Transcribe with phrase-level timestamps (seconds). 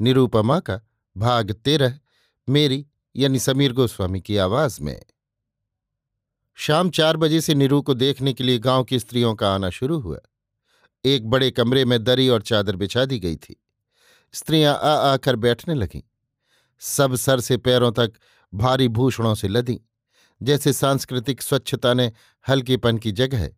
[0.00, 0.80] निरूपमा का
[1.16, 1.98] भाग तेरह,
[2.48, 5.02] मेरी यानी समीर गोस्वामी की आवाज़ में।
[6.54, 9.98] शाम चार बजे से नीरू को देखने के लिए गाँव की स्त्रियों का आना शुरू
[9.98, 10.18] हुआ।
[11.04, 13.62] एक बड़े कमरे में दरी और चादर बिछा दी गई थी।
[14.32, 16.02] स्त्रियाँ आ आकर बैठने लगीं।
[16.78, 18.12] सब सर से पैरों तक
[18.54, 19.80] भारी भूषणों से लदी।
[20.42, 22.12] जैसे सांस्कृतिक स्वच्छता ने
[22.48, 23.56] हल्केपन की जगह है,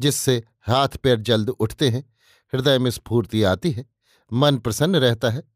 [0.00, 2.14] जिससे हाथ पैर जल्द उठते हैं,
[2.54, 3.86] हृदय में स्फूर्ति आती है,
[4.32, 5.51] मन प्रसन्न रहता है।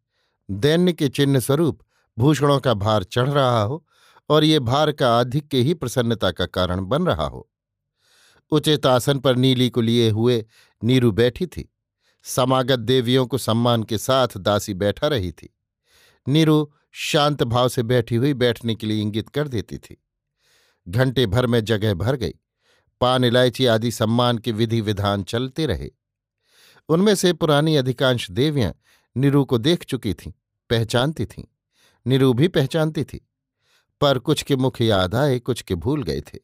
[0.51, 1.81] दैन्य के चिन्ह स्वरूप
[2.19, 3.87] भूषणों का भार चढ़ रहा हो
[4.29, 7.51] और ये भार का आधिक्य ही प्रसन्नता का कारण बन रहा हो।
[8.51, 10.45] उचित आसन पर नीली को लिए हुए
[10.85, 11.75] नीरू बैठी थी।
[12.23, 15.57] समागत देवियों को सम्मान के साथ दासी बैठा रही थी।
[16.29, 20.05] नीरू शांत भाव से बैठी हुई बैठने के लिए इंगित कर देती थी।
[20.89, 22.35] घंटे भर में जगह भर गई।
[23.01, 25.91] पान, इलायची आदि सम्मान के विधि विधान चलते रहे।
[26.89, 28.75] उनमें से पुरानी अधिकांश देवियाँ
[29.17, 30.33] नीरू को देख चुकी थीं,
[30.71, 31.45] पहचानती थीं।
[32.07, 33.29] नीरू भी पहचानती थी,
[34.01, 36.39] पर कुछ के मुख याद आए, कुछ के भूल गए थे।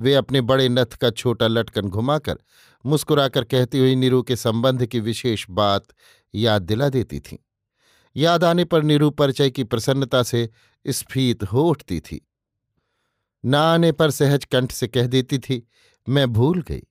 [0.00, 2.38] वे अपने बड़े नथ का छोटा लटकन घुमाकर,
[2.86, 5.84] मुस्कुराकर कहती हुई नीरू के संबंध की विशेष बात
[6.34, 7.36] याद दिला देती थीं।
[8.16, 10.50] याद आने पर नीरू परिचय की प्रसन्नता से
[10.86, 12.28] स्फीत हो उठती थी।
[13.44, 15.68] न आने पर सहज कंठ से कह देती थी,
[16.08, 16.82] मैं भूल गई।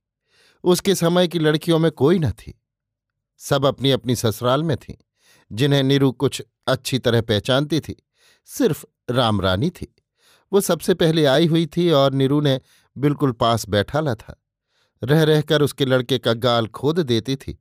[0.63, 2.62] उसके समय की लड़कियों में कोई न थी।
[3.37, 4.95] सब अपनी अपनी ससुराल में थीं,
[5.51, 8.03] जिन्हें नीरू कुछ अच्छी तरह पहचानती थी,
[8.45, 9.95] सिर्फ़ रामरानी थी।
[10.53, 12.61] वो सबसे पहले आई हुई थी और नीरू ने
[12.97, 14.43] बिल्कुल पास बैठाला था।
[15.03, 17.59] रह रहकर उसके लड़के का गाल खोद देती थी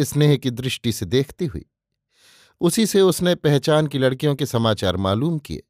[0.00, 1.64] स्नेह की दृष्टि से देखती हुई।
[2.60, 5.62] उसी से उसने पहचान की लड़कियों के समाचार मालूम किए।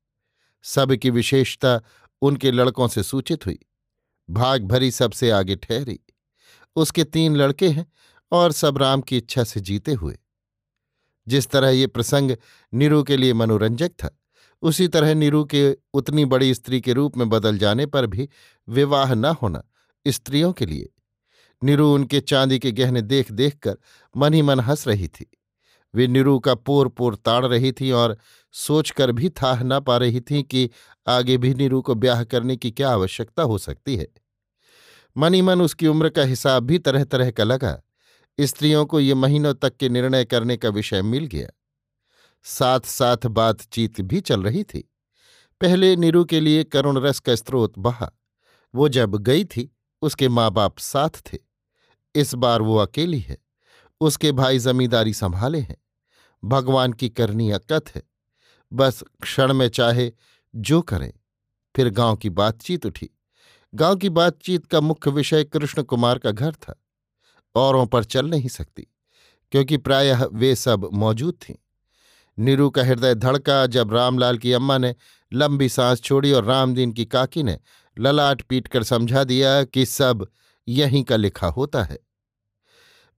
[0.62, 1.80] सब की विशेषता
[2.22, 3.58] उनके लड़कों से सूचित हुई।
[4.30, 6.00] भाग भरी सबसे आगे ठहरी।
[6.76, 7.92] उसके तीन लड़के हैं
[8.32, 10.18] और सब राम की इच्छा से जीते हुए।
[11.28, 12.36] जिस तरह ये प्रसंग
[12.74, 14.18] नीरू के लिए मनोरंजक था,
[14.62, 18.28] उसी तरह नीरू के उतनी बड़ी स्त्री के रूप में बदल जाने पर भी
[18.68, 19.64] विवाह न होना
[20.08, 20.88] स्त्रियों के लिए।
[21.64, 23.76] नीरू उनके चांदी के गहने देख देखकर
[24.16, 25.38] मन ही मन हंस रही थी।
[25.94, 28.18] वे नीरू का पोर पोर ताड़ रही थी और
[28.52, 30.70] सोचकर भी था न पा रही थी कि
[31.06, 34.08] आगे भी नीरू को ब्याह करने की क्या आवश्यकता हो सकती है।
[35.16, 37.82] मनी मन उसकी उम्र का हिसाब भी तरह तरह का लगा।
[38.40, 41.48] स्त्रियों को ये महीनों तक के निर्णय करने का विषय मिल गया।
[42.42, 44.92] साथ साथ बातचीत भी चल रही थी।
[45.60, 48.12] पहले नीरू के लिए करुण रस का स्रोत बहा।
[48.74, 51.38] वो जब गई थी, उसके माँ बाप साथ थे।
[52.14, 53.38] इस बार वो अकेली है।
[54.00, 55.76] उसके भाई जमींदारी संभाले हैं।
[56.44, 58.02] भगवान की करनी अकथ है।
[58.72, 60.12] बस क्षण में चाहे
[60.54, 61.12] जो करें।
[61.76, 63.10] फिर गाँव की बातचीत उठी।
[63.74, 66.81] गाँव की बातचीत का मुख्य विषय कृष्ण कुमार का घर था।
[67.54, 68.86] औरों पर चल नहीं सकती,
[69.52, 71.54] क्योंकि प्रायः वे सब मौजूद थीं।
[72.38, 74.94] नीरू का हृदय धड़का जब रामलाल की अम्मा ने
[75.32, 77.58] लंबी सांस छोड़ी और रामदीन की काकी ने
[77.96, 80.26] ललाट पीट कर समझा दिया कि सब
[80.68, 81.98] यहीं का लिखा होता है।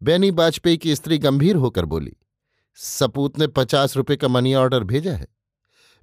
[0.00, 2.16] बैनी वाजपेयी की स्त्री गंभीर होकर बोली,
[2.78, 5.26] सपूत ने पचास रुपये का मनी ऑर्डर भेजा है।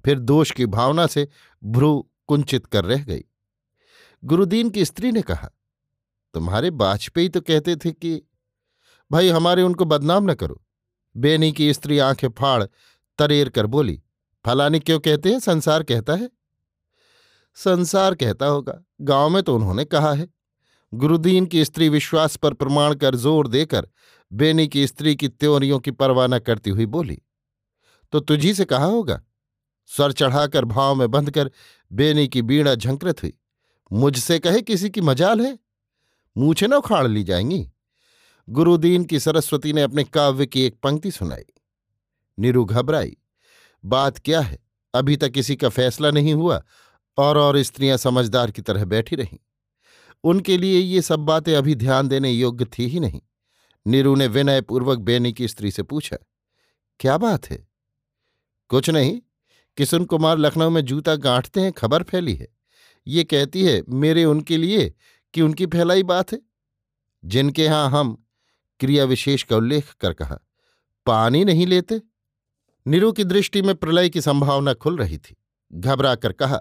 [0.04, 1.28] फिर दोष की भावना से
[1.62, 3.24] भ्रू कुंचित कर रह गई।
[4.22, 5.50] गुरुदीन की स्त्री ने कहा,
[6.34, 8.20] तुम्हारे वाजपेयी तो कहते थे कि
[9.12, 10.62] भाई, हमारे उनको बदनाम न करो।
[11.16, 12.64] बेनी की स्त्री आँखें फाड़
[13.18, 14.02] तरेर कर बोली,
[14.46, 15.40] फलानी क्यों कहते हैं?
[15.40, 16.30] संसार कहता है?
[17.54, 20.28] संसार कहता होगा। गाँव में तो उन्होंने कहा है।
[20.94, 23.88] गुरुदीन की स्त्री विश्वास पर प्रमाण कर ज़ोर देकर
[24.32, 27.18] बेनी की स्त्री की त्योरियों की परवाह न करती हुई बोली
[28.12, 29.22] तो तुझी से कहा होगा?
[29.86, 31.50] स्वर चढ़ाकर भाव में बंधकर
[31.92, 33.32] बेनी की बीड़ा झंकृत हुई।
[33.92, 35.58] मुझसे कहे किसी की मजाल है?
[36.36, 37.71] मूछे न उखाड़ ली जाएँगी?
[38.48, 41.44] गुरुदीन की सरस्वती ने अपने काव्य की एक पंक्ति सुनाई।
[42.38, 43.16] नीरू घबराई।
[43.84, 44.58] बात क्या है?
[44.94, 46.62] अभी तक किसी का फैसला नहीं हुआ
[47.18, 49.38] और और स्त्रियाँ समझदार की तरह बैठी रहीं।
[50.24, 53.20] उनके लिए ये सब बातें अभी ध्यान देने योग्य थी ही नहीं।
[53.86, 56.16] नीरू ने विनयपूर्वक बेनी की स्त्री से पूछा,
[57.00, 57.68] क्या बात है?
[58.68, 59.20] कुछ नहीं।
[59.76, 62.48] किशन कुमार लखनऊ में जूता गांठते हैं, खबर फैली है।
[63.06, 64.94] ये कहती है, मेरे उनके लिए
[65.34, 66.38] कि उनकी फैलाई बात है।
[67.24, 68.21] जिनके यहाँ हम
[68.82, 70.38] क्रिया विशेष का उल्लेख कर कहा,
[71.06, 72.00] पानी नहीं लेते?
[72.86, 75.36] नीरू की दृष्टि में प्रलय की संभावना खुल रही थी।
[75.72, 76.58] घबरा कर कहा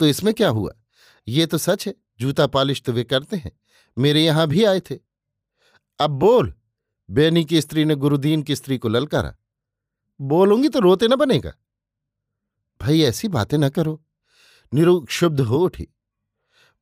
[0.00, 0.72] तो इसमें क्या हुआ?
[1.28, 3.52] ये तो सच है, जूता पालिश तो वे करते हैं,
[3.96, 4.98] मेरे यहाँ भी आए थे।
[6.00, 6.54] अब बोल,
[7.08, 9.34] बेनी की स्त्री ने गुरुदीन की स्त्री को ललकारा।
[10.20, 11.52] बोलूँगी तो रोते न बनेगा।
[12.80, 14.02] भाई ऐसी बातें न करो।
[14.72, 15.88] निरु क्षुब्ध हो उठी।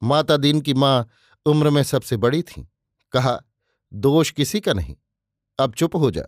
[0.02, 1.08] माता दीन की माँ
[1.46, 2.68] उम्र में सबसे बड़ी थी।
[3.12, 3.40] कहा
[3.92, 4.96] दोष किसी का नहीं।
[5.58, 6.26] अब चुप हो जा।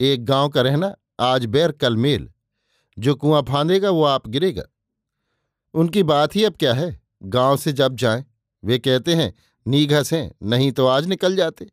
[0.00, 2.30] एक गाँव का रहना आज बैर कल मेल।
[2.98, 4.62] जो कुआँ फांदेगा, वो आप गिरेगा।
[5.74, 7.00] उनकी बात ही अब क्या है?
[7.22, 8.24] गाँव से जब जाएँ,
[8.64, 9.34] वे कहते हैं,
[9.66, 11.70] नी घसें, नहीं तो आज निकल जाते।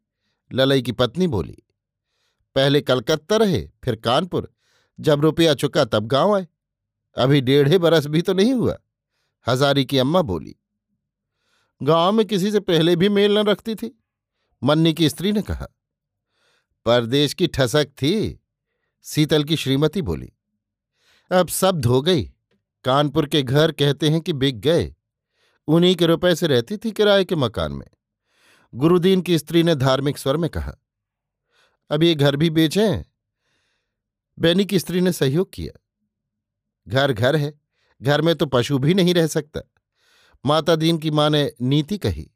[0.52, 1.58] ललई की पत्नी बोली,
[2.56, 4.52] पहले कलकत्ता रहे, फिर कानपुर।
[5.00, 6.48] जब रुपया चुका, तब गाँव आए।
[7.18, 8.78] अभी डेढ़े बरस भी तो नहीं हुआ।
[9.48, 10.56] हजारी की अम्मा बोली,
[11.84, 13.98] गाँव में किसी से पहले भी मेल न रखती थी।
[14.64, 15.68] मन्नी की स्त्री ने कहा।
[16.86, 18.40] परदेश की ठसक थी
[19.02, 20.34] सीतल की श्रीमती बोली।
[21.32, 22.34] अब सब धो गई।
[22.84, 24.96] कानपुर के घर कहते हैं कि बिक गए।
[25.68, 27.88] उन्हीं के रुपए से रहती थी किराए के मकान में।
[28.76, 30.78] गुरुदीन की स्त्री ने धार्मिक स्वर में कहा।
[31.90, 33.04] अब ये घर भी बेचें।
[34.40, 35.80] बैनी की स्त्री ने सहयोग किया।
[36.88, 37.62] घर घर है।
[38.02, 39.62] घर में तो पशु भी नहीं रह सकता।
[40.46, 42.32] माता दीन की माँ ने नीति कही।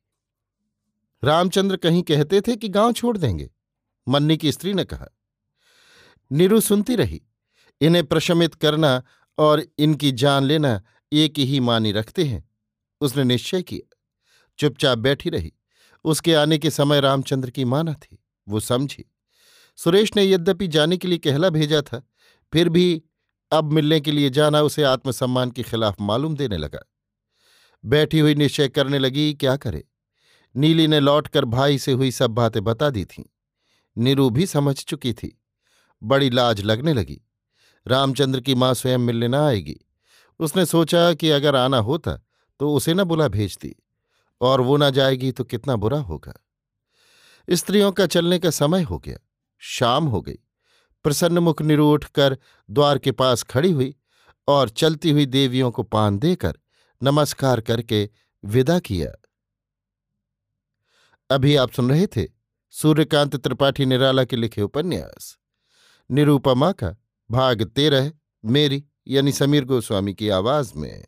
[1.24, 3.50] रामचंद्र कहीं कहते थे कि गाँव छोड़ देंगे।
[4.08, 5.08] मन्नी की स्त्री ने कहा,
[6.32, 7.22] नीरू सुनती रही।
[7.82, 9.04] इन्हें प्रशमित करना
[9.38, 10.82] और इनकी जान लेना
[11.12, 12.50] एक ही मानी रखते हैं।
[13.02, 13.98] उसने निश्चय किया।
[14.60, 15.54] चुपचाप बैठी रही।
[16.04, 19.12] उसके आने के समय रामचंद्र की माना थी। वो समझी।
[19.76, 22.08] सुरेश ने यद्यपि जाने के लिए कहला भेजा था,
[22.54, 23.04] फिर भी
[23.52, 26.80] अब मिलने के लिए जाना उसे आत्मसम्मान के खिलाफ मालूम देने लगा।
[27.86, 29.84] बैठी हुई निश्चय करने लगी, क्या करे?
[30.56, 33.24] नीली ने लौटकर भाई से हुई सब बातें बता दी थीं।
[33.98, 35.42] नीरू भी समझ चुकी थी।
[36.04, 37.22] बड़ी लाज लगने लगी।
[37.88, 39.80] रामचंद्र की माँ स्वयं मिलने न आएगी।
[40.40, 42.20] उसने सोचा कि अगर आना होता
[42.60, 43.76] तो उसे न बुला भेजती
[44.42, 46.34] और वो न जाएगी तो कितना बुरा होगा।
[47.50, 49.18] स्त्रियों का चलने का समय हो गया।
[49.60, 50.40] शाम हो गई।
[51.04, 52.38] प्रसन्न मुख निरू उठकर
[52.70, 53.96] द्वार के पास खड़ी हुई
[54.48, 56.54] और चलती हुई देवियों को पान देकर
[57.04, 58.10] नमस्कार करके
[58.46, 59.21] विदा किया।
[61.32, 62.28] अभी आप सुन रहे थे
[62.70, 65.38] सूर्यकांत त्रिपाठी निराला के लिखे उपन्यास।
[66.12, 66.96] निरूपमा का
[67.32, 68.12] भाग तेरह,
[68.46, 71.06] मेरी, यानी समीर गोस्वामी की आवाज़ में।